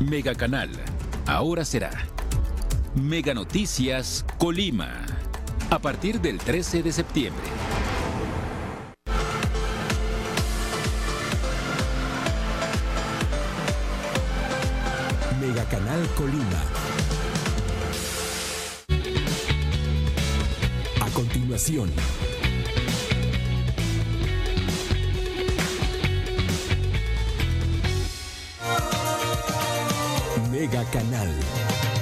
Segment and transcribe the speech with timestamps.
[0.00, 0.70] Mega Canal.
[1.26, 1.90] Ahora será
[2.94, 5.04] Mega Noticias Colima.
[5.68, 7.44] A partir del 13 de septiembre.
[15.38, 16.64] Mega Canal Colima.
[21.00, 21.90] A continuación.
[30.84, 31.99] Canal.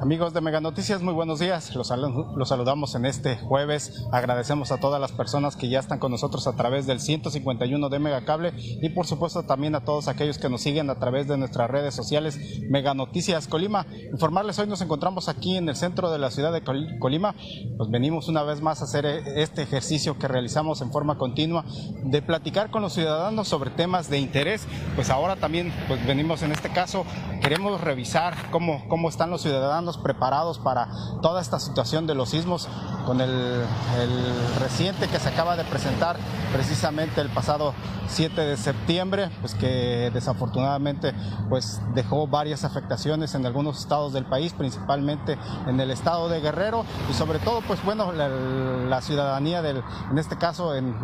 [0.00, 1.74] Amigos de Mega Noticias, muy buenos días.
[1.74, 4.06] Los, saludamos en este jueves.
[4.12, 7.98] Agradecemos a todas las personas que ya están con nosotros a través del 151 de
[7.98, 11.36] Mega Cable y por supuesto también a todos aquellos que nos siguen a través de
[11.36, 12.38] nuestras redes sociales
[12.70, 13.86] Mega Noticias Colima.
[14.12, 17.34] Informarles, hoy nos encontramos aquí en el centro de la ciudad de Colima.
[17.76, 21.64] Pues venimos una vez más a hacer este ejercicio que realizamos en forma continua
[22.04, 24.64] de platicar con los ciudadanos sobre temas de interés.
[24.94, 27.04] Pues ahora también pues venimos en este caso,
[27.42, 30.88] queremos revisar cómo, cómo están los ciudadanos preparados para
[31.22, 32.68] toda esta situación de los sismos
[33.06, 36.16] con el, el reciente que se acaba de presentar
[36.52, 37.72] precisamente el pasado
[38.08, 41.14] 7 de septiembre, pues que desafortunadamente
[41.48, 46.84] pues dejó varias afectaciones en algunos estados del país, principalmente en el estado de Guerrero
[47.10, 50.98] y sobre todo pues bueno la, ciudadanía del, en este caso en,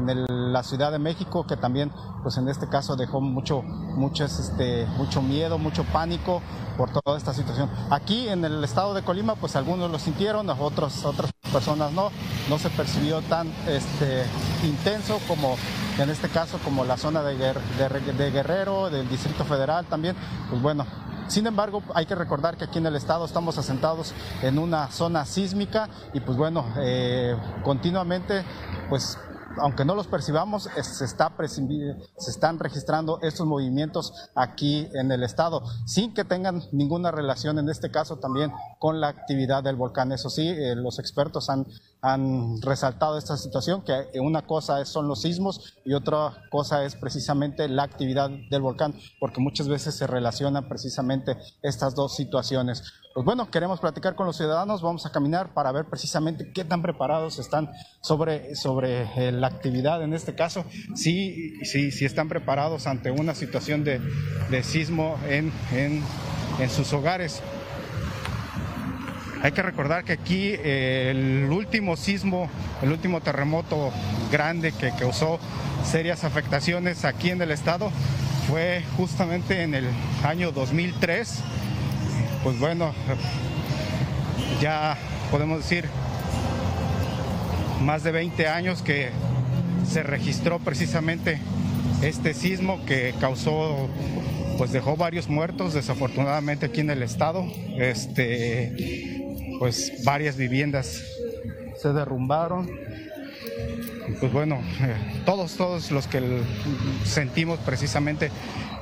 [0.53, 5.23] la Ciudad de México que también pues en este caso dejó mucho mucho este mucho
[5.23, 6.43] miedo, mucho pánico
[6.77, 7.71] por toda esta situación.
[7.91, 12.11] Aquí en el estado de Colima, pues algunos lo sintieron, otros, otras personas no,
[12.49, 14.25] no se percibió tan este,
[14.65, 15.57] intenso como
[15.97, 17.37] en este caso como la zona de,
[18.33, 20.17] Guerrero, del Distrito Federal también,
[20.51, 20.85] pues bueno,
[21.29, 25.25] sin embargo, hay que recordar que aquí en el estado estamos asentados en una zona
[25.25, 28.43] sísmica y pues bueno, eh, continuamente
[28.89, 29.17] pues
[29.59, 31.33] aunque no los percibamos, se, está
[32.29, 37.91] están registrando estos movimientos aquí en el estado, sin que tengan ninguna relación en este
[37.91, 40.13] caso también con la actividad del volcán.
[40.13, 41.67] Eso sí, eh, los expertos han,
[42.05, 47.67] han resaltado esta situación, que una cosa son los sismos y otra cosa es precisamente
[47.67, 52.83] la actividad del volcán, porque muchas veces se relacionan precisamente estas dos situaciones.
[53.15, 56.83] Pues bueno, queremos platicar con los ciudadanos, vamos a caminar para ver precisamente qué tan
[56.83, 57.71] preparados están
[58.03, 63.35] sobre, sobre eh, la actividad en este caso, si, si, si están preparados ante una
[63.35, 64.03] situación de,
[64.63, 66.03] sismo en, en,
[66.69, 67.41] sus hogares.
[69.45, 72.49] Hay que recordar que aquí eh, el último sismo,
[72.81, 73.93] el último terremoto
[74.33, 75.39] grande que causó
[75.85, 77.91] serias afectaciones aquí en el estado
[78.49, 79.85] fue justamente en el
[80.25, 81.43] año 2003
[82.43, 82.95] pues bueno,
[84.63, 84.97] ya
[85.31, 85.91] podemos decir
[87.83, 89.11] más de 20 años que
[89.87, 91.39] se registró precisamente
[92.01, 93.91] este sismo que causó
[94.57, 97.45] pues dejó varios muertos desafortunadamente aquí en el estado.
[97.77, 99.14] Este
[99.59, 101.03] pues varias viviendas
[101.81, 102.71] se derrumbaron
[104.21, 104.95] pues bueno eh,
[105.25, 106.43] todos todos los que
[107.05, 108.31] sentimos precisamente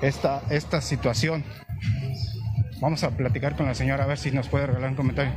[0.02, 1.44] esta esta situación
[2.82, 5.32] Vamos a platicar con la señora a ver si nos puede regalar un comentario.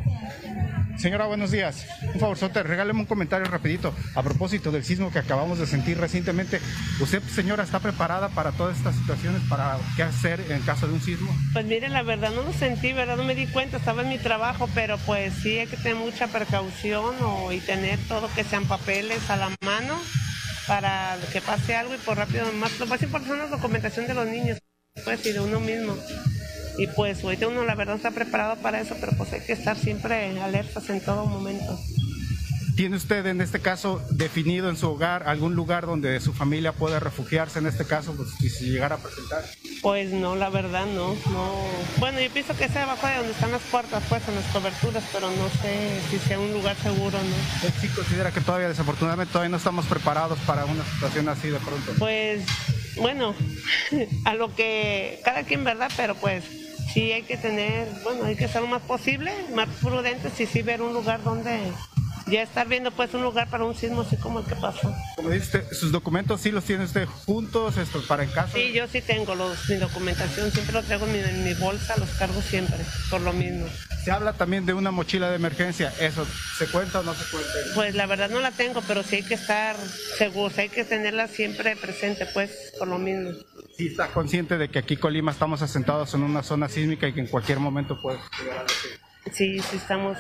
[0.98, 1.86] Señora, buenos días.
[2.14, 5.98] Un favor, Sote, regáleme un comentario rapidito a propósito del sismo que acabamos de sentir
[5.98, 6.62] recientemente.
[7.00, 11.02] ¿Usted, señora, está preparada para todas estas situaciones, para qué hacer en caso de un
[11.02, 11.36] sismo?
[11.54, 13.18] Pues mire, la verdad no lo sentí, ¿verdad?
[13.18, 16.28] No me di cuenta, estaba en mi trabajo, pero pues sí hay que tener mucha
[16.28, 17.16] precaución
[17.52, 20.00] y tener todo que sean papeles a la mano
[20.68, 22.80] para que pase algo y por rápido más.
[22.80, 24.60] Lo más importante es la documentación de los niños,
[25.04, 25.96] pues y de uno mismo.
[26.78, 29.78] Y pues ahorita uno la verdad está preparado para eso, pero pues hay que estar
[29.78, 31.80] siempre alertas en todo momento.
[32.76, 37.00] ¿Tiene usted en este caso definido en su hogar algún lugar donde su familia pueda
[37.00, 39.46] refugiarse en este caso pues, si llegara a presentar?
[39.82, 41.54] Pues no, la verdad no, no.
[42.00, 45.04] Bueno, yo pienso que sea abajo de donde están las puertas, pues en las coberturas,
[45.14, 47.68] pero no sé si sea un lugar seguro no.
[47.68, 51.60] ¿Usted sí considera que todavía desafortunadamente todavía no estamos preparados para una situación así de
[51.60, 51.94] pronto?
[51.98, 52.44] Pues
[52.98, 53.36] bueno,
[54.26, 55.92] a lo que cada quien, ¿verdad?
[55.96, 56.44] Pero pues
[56.94, 60.62] sí hay que tener, bueno, hay que ser lo más posible, más prudentes y sí
[60.62, 61.60] ver un lugar donde
[62.28, 64.94] ya estar viendo pues un lugar para un sismo así como el que pasó.
[65.16, 68.54] Como dice sus documentos sí los tiene usted juntos esto, para en casa.
[68.54, 72.42] Sí, yo sí tengo los, mi documentación, siempre los traigo en mi, bolsa, los cargo
[72.42, 72.78] siempre,
[73.10, 73.68] por lo mismo.
[74.06, 76.26] Se habla también de una mochila de emergencia, ¿eso
[76.58, 77.52] se cuenta o no se cuenta?
[77.74, 79.76] Pues la verdad no la tengo, pero sí hay que estar
[80.18, 83.32] seguros, hay que tenerla siempre presente pues, por lo mismo
[83.78, 87.22] sí está consciente de que aquí Colima estamos asentados en una zona sísmica y que
[87.22, 88.66] en cualquier momento puede llegar
[89.32, 90.20] Sí, sí estamos,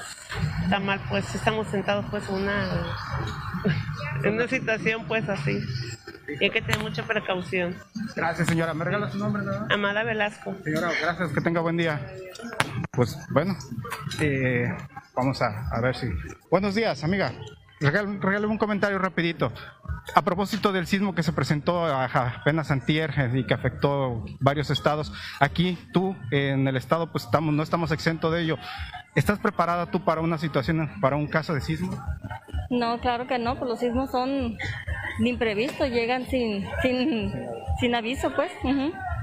[0.63, 2.97] está mal, pues estamos sentados pues en una,
[4.23, 5.59] en una situación pues así.
[6.27, 7.75] Y hay que tener mucha precaución.
[8.15, 8.73] Gracias, señora.
[8.73, 9.43] ¿Me regala su nombre?
[9.43, 9.67] ¿no?
[9.73, 10.55] Amada Velasco.
[10.63, 11.31] Señora, gracias.
[11.31, 11.99] Que tenga buen día.
[12.91, 13.55] Pues bueno,
[14.19, 14.75] eh,
[15.15, 16.07] vamos a, a ver si...
[16.49, 17.33] Buenos días, amiga.
[17.81, 19.51] Regál- Regálame un comentario rapidito.
[20.13, 25.11] A propósito del sismo que se presentó apenas antier eh, y que afectó varios estados,
[25.39, 28.57] aquí tú en el estado pues estamos, no estamos exentos de ello.
[29.15, 31.97] ¿Estás preparada tú para una situación, para un caso de sismo?
[32.69, 34.57] No, claro que no, pues los sismos son
[35.19, 37.33] de imprevisto, llegan sin, sin,
[37.79, 38.51] sin aviso, pues.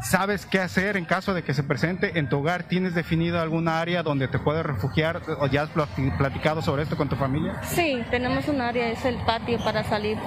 [0.02, 2.64] ¿Sabes qué hacer en caso de que se presente en tu hogar?
[2.64, 6.96] ¿Tienes definido alguna área donde te puedes refugiar o ya has plati- platicado sobre esto
[6.96, 7.60] con tu familia?
[7.62, 10.18] Sí, tenemos un área, es el patio para salir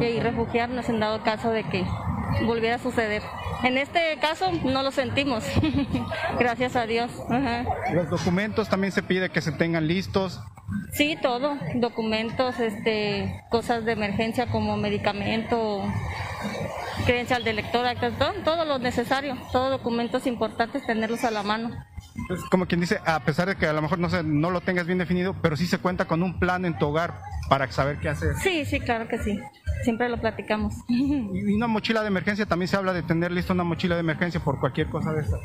[0.00, 1.84] y refugiarnos en dado caso de que
[2.44, 3.22] volviera a suceder.
[3.62, 5.44] En este caso no lo sentimos,
[6.38, 7.10] gracias a Dios.
[7.30, 7.64] ajá.
[7.94, 10.40] Los documentos también se pide que se tengan listos.
[10.92, 15.82] Sí, todo, documentos, este, cosas de emergencia como medicamento,
[17.04, 21.70] credencial de lector, todo, todo lo necesario, todos documentos importantes tenerlos a la mano.
[22.30, 24.60] Es como quien dice, a pesar de que a lo mejor no, se, no lo
[24.60, 27.98] tengas bien definido, pero sí se cuenta con un plan en tu hogar para saber
[27.98, 28.34] qué hacer.
[28.42, 29.40] Sí, sí, claro que sí.
[29.82, 30.74] Siempre lo platicamos.
[30.88, 34.40] Y una mochila de emergencia, también se habla de tener lista una mochila de emergencia
[34.40, 35.36] por cualquier cosa de esta.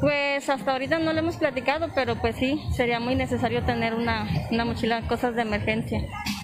[0.00, 4.28] Pues hasta ahorita no lo hemos platicado, pero pues sí, sería muy necesario tener una,
[4.50, 6.00] una mochila, cosas de emergencia.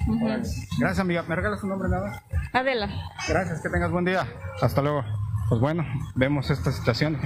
[0.07, 1.23] Gracias, amiga.
[1.23, 2.23] ¿Me regalas tu nombre nada?
[2.53, 2.89] Adela.
[3.29, 4.27] Gracias, que tengas buen día.
[4.61, 5.05] Hasta luego.
[5.49, 5.85] Pues bueno,
[6.15, 7.19] vemos esta situación.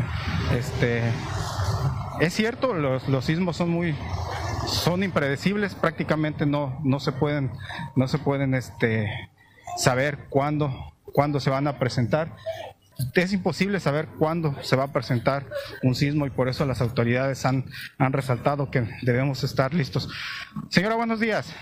[0.52, 1.02] Este,
[2.20, 3.94] es cierto, los, los sismos son muy,
[4.66, 7.50] son impredecibles, prácticamente no, no se pueden,
[7.96, 9.30] no se pueden este,
[9.76, 12.36] saber cuándo, cuándo se van a presentar.
[13.14, 15.46] Es imposible saber cuándo se va a presentar
[15.82, 17.64] un sismo y por eso las autoridades han,
[17.96, 20.08] han resaltado que debemos estar listos.
[20.68, 21.52] Señora, buenos días.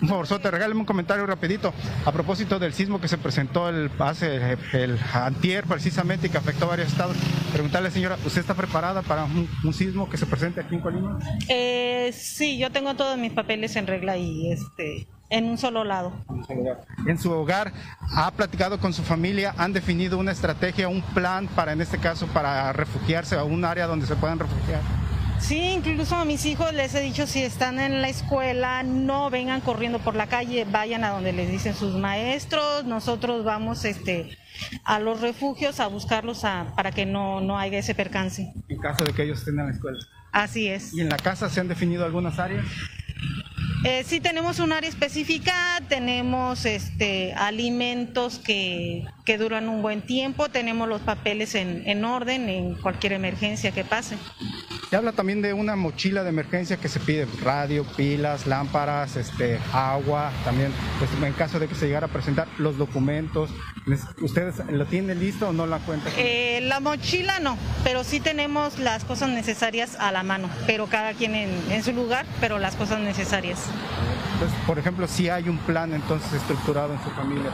[0.00, 1.72] Un favorzote, regáleme un comentario rapidito
[2.04, 6.66] a propósito del sismo que se presentó el hace el antier precisamente y que afectó
[6.66, 7.16] a varios estados.
[7.52, 11.18] Preguntarle, señora, ¿usted está preparada para un, un sismo que se presente aquí en Colima?
[11.48, 16.12] Eh, sí, yo tengo todos mis papeles en regla y este en un solo lado.
[17.06, 17.72] En su hogar,
[18.14, 19.54] ¿ha platicado con su familia?
[19.56, 23.86] ¿Han definido una estrategia, un plan para, en este caso, para refugiarse a un área
[23.86, 24.80] donde se puedan refugiar?
[25.40, 29.60] Sí, incluso a mis hijos les he dicho si están en la escuela, no vengan
[29.60, 34.38] corriendo por la calle, vayan a donde les dicen sus maestros, nosotros vamos este
[34.84, 38.52] a los refugios a buscarlos a- para que no, no haya ese percance.
[38.68, 39.98] En caso de que ellos estén en la escuela.
[40.30, 40.94] Así es.
[40.94, 42.64] ¿Y en la casa se han definido algunas áreas?
[43.84, 50.48] Eh, sí tenemos un área específica, tenemos este alimentos que, que duran un buen tiempo,
[50.48, 54.16] tenemos los papeles en, en orden en cualquier emergencia que pase.
[54.92, 59.58] Se habla también de una mochila de emergencia que se pide radio, pilas, lámparas, este,
[59.72, 63.48] agua, también, pues en caso de que se llegara a presentar los documentos.
[64.20, 66.12] ¿Ustedes lo tienen listo o no la cuentan?
[66.18, 71.14] Eh, la mochila no, pero sí tenemos las cosas necesarias a la mano, pero cada
[71.14, 73.70] quien en, en su lugar, pero las cosas necesarias.
[74.42, 77.52] Entonces, por ejemplo, si hay un plan entonces estructurado en su familia.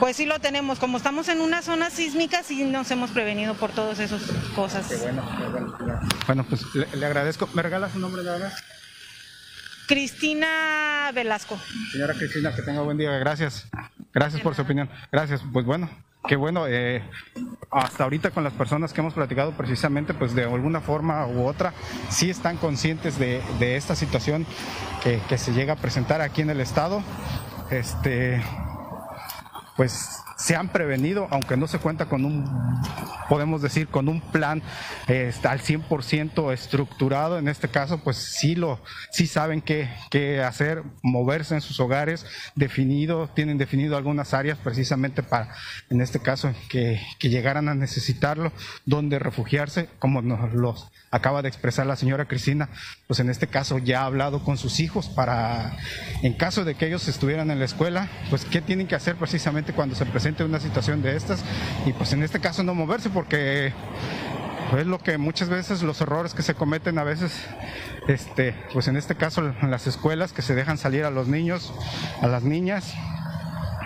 [0.00, 3.70] pues, sí lo tenemos, como estamos en una zona sísmica, sí nos hemos prevenido por
[3.70, 4.20] todas esas
[4.56, 4.88] cosas.
[5.00, 6.00] bueno, qué bueno.
[6.26, 7.48] Bueno, pues le, le agradezco.
[7.54, 8.64] ¿Me regala su nombre, nada más?
[9.86, 11.56] Cristina Velasco.
[11.92, 13.12] Señora Cristina, que tenga buen día.
[13.18, 13.68] Gracias.
[14.12, 14.90] Gracias por su opinión.
[15.12, 15.40] Gracias.
[15.52, 15.88] Pues bueno,
[16.26, 16.66] qué bueno.
[16.66, 17.02] eh,
[17.70, 21.72] hasta ahorita con las personas que hemos platicado precisamente, pues de alguna forma u otra,
[22.08, 24.46] sí están conscientes de, de esta situación
[25.02, 27.02] que, que se llega a presentar aquí en el estado.
[27.70, 28.42] Este,
[29.76, 32.44] pues se han prevenido, aunque no se cuenta con un,
[33.28, 34.62] podemos decir, con un plan
[35.08, 40.82] eh, al 100% estructurado, en este caso, pues sí lo, sí saben qué, qué hacer,
[41.02, 45.54] moverse en sus hogares, definido, tienen definido algunas áreas precisamente para,
[45.90, 48.52] en este caso, que, que llegaran a necesitarlo,
[48.84, 52.68] donde refugiarse, como nos los acaba de expresar la señora Cristina,
[53.06, 55.76] pues en este caso ya ha hablado con sus hijos para,
[56.22, 59.72] en caso de que ellos estuvieran en la escuela, pues qué tienen que hacer precisamente
[59.72, 61.44] cuando se presente una situación de estas
[61.86, 63.72] y pues en este caso no moverse porque
[64.76, 67.32] es lo que muchas veces los errores que se cometen a veces,
[68.08, 71.72] este, pues en este caso en las escuelas que se dejan salir a los niños,
[72.20, 72.92] a las niñas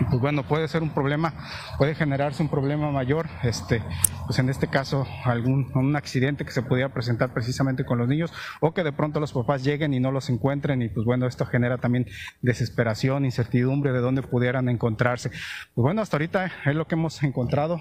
[0.09, 1.35] pues bueno, puede ser un problema,
[1.79, 3.83] puede generarse un problema mayor, este,
[4.27, 8.33] pues en este caso algún un accidente que se pudiera presentar precisamente con los niños
[8.61, 11.47] o que de pronto los papás lleguen y no los encuentren y pues bueno, esto
[11.47, 12.07] genera también
[12.43, 15.31] desesperación, incertidumbre de dónde pudieran encontrarse.
[15.31, 17.81] Pues bueno, hasta ahorita es lo que hemos encontrado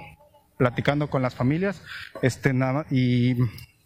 [0.58, 1.82] platicando con las familias,
[2.22, 2.54] este
[2.92, 3.36] y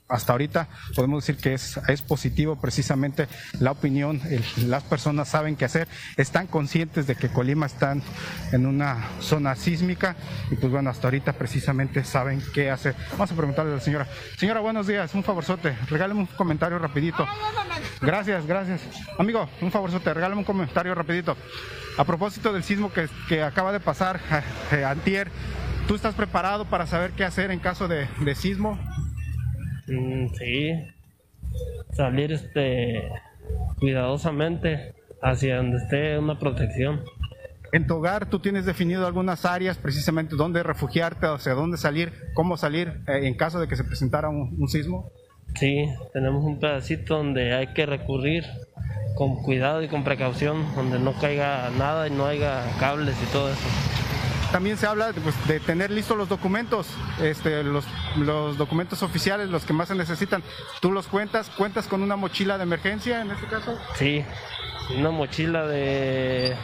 [0.07, 3.27] hasta ahorita podemos decir que es, es positivo precisamente
[3.59, 4.21] la opinión,
[4.57, 7.95] las personas saben qué hacer, están conscientes de que Colima está
[8.51, 10.15] en una zona sísmica
[10.51, 12.95] y pues bueno, hasta ahorita precisamente saben qué hacer.
[13.11, 14.07] Vamos a preguntarle a la señora.
[14.37, 17.25] Señora, buenos días, un favorzote, regáleme un comentario rapidito.
[18.01, 18.81] Gracias, gracias.
[19.17, 21.37] Amigo, un favorzote, regálame un comentario rapidito.
[21.97, 24.19] A propósito del sismo que, que acaba de pasar
[24.71, 25.31] eh, antier,
[25.87, 28.79] ¿tú estás preparado para saber qué hacer en caso de, de sismo?
[29.87, 30.71] Mm, sí,
[31.93, 33.09] salir este
[33.79, 37.01] cuidadosamente hacia donde esté una protección.
[37.71, 42.13] En tu hogar, ¿tú tienes definido algunas áreas precisamente dónde refugiarte, o sea, dónde salir,
[42.35, 45.09] cómo salir eh, en caso de que se presentara un, sismo?
[45.55, 48.43] Sí, tenemos un pedacito donde hay que recurrir
[49.15, 53.49] con cuidado y con precaución, donde no caiga nada y no haya cables y todo
[53.49, 54.02] eso.
[54.53, 56.87] También se habla pues, de tener listos los documentos,
[57.19, 57.85] este, los,
[58.17, 60.43] los documentos oficiales, los que más se necesitan.
[60.79, 61.49] ¿Tú los cuentas?
[61.49, 63.75] ¿Cuentas con una mochila de emergencia en este caso?
[63.95, 64.23] Sí,
[64.95, 66.55] una mochila de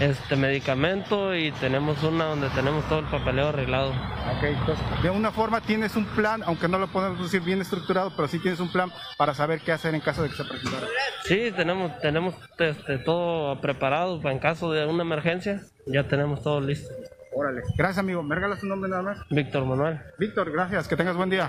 [0.00, 3.90] este medicamento y tenemos una donde tenemos todo el papeleo arreglado.
[3.90, 8.12] Ok, entonces, de una forma tienes un plan, aunque no lo podemos decir bien estructurado,
[8.16, 10.88] pero sí tienes un plan para saber qué hacer en caso de que se presentara.
[11.22, 16.60] Sí, tenemos, tenemos este, todo preparado para en caso de una emergencia, ya tenemos todo
[16.60, 16.92] listo.
[17.38, 17.62] Órale.
[17.76, 18.20] Gracias, amigo.
[18.24, 19.18] ¿Me regalas tu nombre nada más?
[19.30, 20.00] Víctor Manuel.
[20.18, 20.88] Víctor, gracias.
[20.88, 21.48] Que tengas buen día.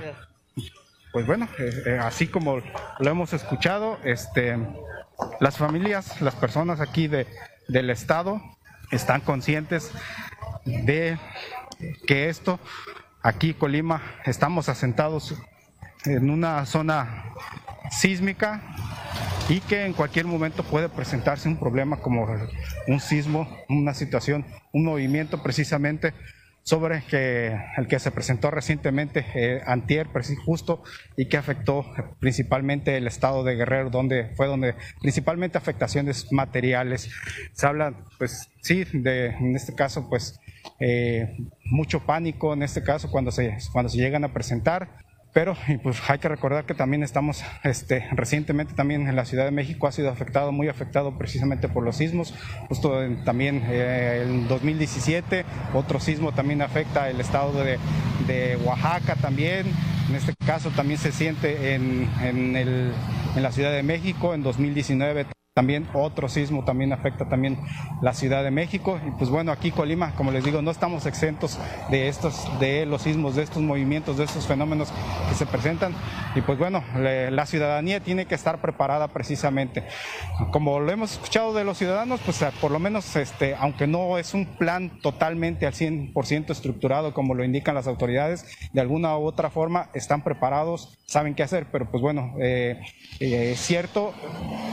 [1.11, 2.61] Pues bueno, eh, eh, así como
[2.99, 4.55] lo hemos escuchado, este,
[5.39, 7.25] las familias, las personas aquí de,
[7.67, 8.39] del Estado
[8.91, 9.91] están conscientes
[10.63, 11.17] de
[12.05, 12.59] que esto,
[13.23, 15.33] aquí Colima, estamos asentados
[16.05, 17.33] en una zona
[17.89, 18.61] sísmica
[19.49, 22.27] y que en cualquier momento puede presentarse un problema como
[22.87, 26.13] un sismo, una situación, un movimiento precisamente
[26.61, 30.07] sobre que, el que se presentó recientemente eh, antier,
[30.45, 30.83] justo,
[31.17, 31.83] y que afectó
[32.19, 37.09] principalmente el estado de Guerrero, donde fue donde principalmente afectaciones materiales.
[37.53, 40.39] Se habla, pues sí, de, en este caso, pues
[40.79, 45.08] eh, mucho pánico en este caso cuando se, cuando se llegan a presentar.
[45.31, 49.51] Pero pues hay que recordar que también estamos, este, recientemente también en la Ciudad de
[49.51, 52.33] México ha sido afectado, muy afectado precisamente por los sismos.
[52.67, 57.77] Justo también eh, en 2017 otro sismo también afecta el estado de,
[58.25, 59.67] de, Oaxaca también.
[60.09, 62.91] En este caso también se siente en, en, el,
[63.35, 64.33] en la Ciudad de México.
[64.33, 65.27] En 2019
[65.59, 67.59] también otro sismo también afecta también
[68.01, 68.97] la Ciudad de México.
[69.05, 71.59] Y pues bueno aquí Colima como les digo no estamos exentos
[71.91, 74.93] de estos de los sismos de estos movimientos de estos fenómenos
[75.27, 75.93] que se presentan.
[76.33, 79.83] Y pues bueno la ciudadanía tiene que estar preparada precisamente.
[80.51, 84.33] Como lo hemos escuchado de los ciudadanos pues por lo menos este aunque no es
[84.33, 89.49] un plan totalmente al 100% estructurado como lo indican las autoridades de alguna u otra
[89.49, 92.79] forma están preparados saben qué hacer pero pues bueno eh,
[93.19, 94.13] eh, es cierto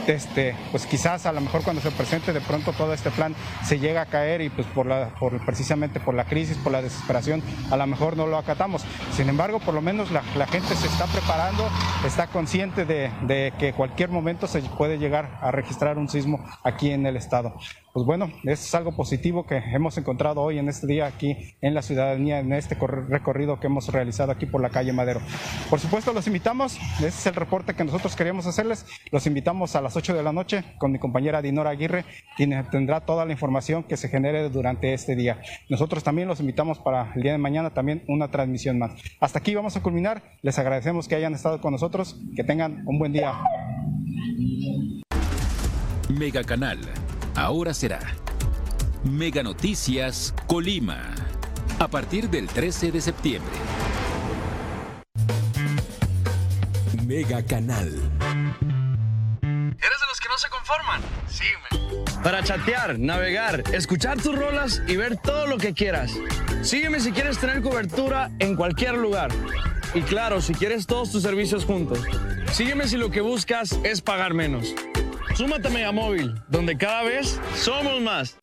[0.05, 3.79] este pues quizás a lo mejor cuando se presente de pronto todo este plan se
[3.79, 7.41] llega a caer y pues por la, por, precisamente por la crisis, por la desesperación,
[7.71, 8.85] a lo mejor no lo acatamos.
[9.13, 11.67] Sin embargo, por lo menos la, gente se está preparando,
[12.05, 16.91] está consciente de, de que cualquier momento se puede llegar a registrar un sismo aquí
[16.91, 17.55] en el estado
[17.97, 21.81] pues bueno, es algo positivo que hemos encontrado hoy en este día aquí en la
[21.81, 25.19] ciudadanía, en este recorrido que hemos realizado aquí por la calle Madero.
[25.67, 29.81] Por supuesto, los invitamos, ese es el reporte que nosotros queríamos hacerles, los invitamos a
[29.81, 33.81] las 8 de la noche con mi compañera Dinora Aguirre, quien tendrá toda la información
[33.81, 35.41] que se genere durante este día.
[35.67, 38.91] Nosotros también los invitamos para el día de mañana también una transmisión más.
[39.19, 42.99] Hasta aquí vamos a culminar, les agradecemos que hayan estado con nosotros, que tengan un
[42.99, 43.33] buen día.
[46.09, 46.77] Mega Canal
[47.37, 47.99] ahora será
[49.03, 51.13] Mega Noticias Colima,
[51.79, 53.53] a partir del 13 de septiembre.
[57.05, 57.87] Mega Canal.
[59.41, 61.01] ¿Eres de los que no se conforman?
[61.29, 62.21] Sígueme.
[62.23, 66.11] Para chatear, navegar, escuchar tus rolas y ver todo lo que quieras.
[66.63, 69.29] Sígueme si quieres tener cobertura en cualquier lugar.
[69.93, 71.99] Y claro, si quieres todos tus servicios juntos.
[72.51, 74.73] Sígueme si lo que buscas es pagar menos.
[75.37, 78.35] Súmate a Megamóvil, donde cada vez somos más.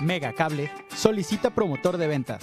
[0.00, 2.42] Megacable solicita promotor de ventas,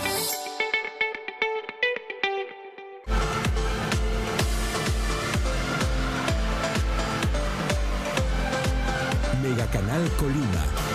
[9.91, 10.90] Canal Colima.